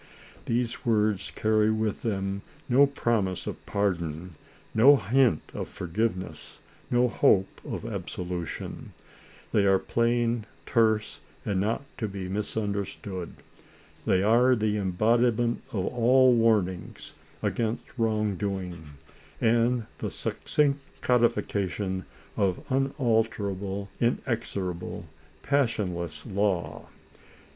[0.45, 4.31] These words carry with them no prom ise of pardon,
[4.73, 8.93] no hint of forgiveness, no hope of absolution.
[9.51, 13.35] They are plain, terse, and not to be misunderstood.
[14.07, 17.13] They are the embodiment of all warnings
[17.43, 18.95] against wrong doing,
[19.39, 22.05] and the succinct codification
[22.35, 25.05] of unalterable, inexorable,
[25.43, 26.87] passionless law.